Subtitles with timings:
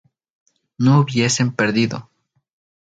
[0.85, 2.09] no hubiesen partidoc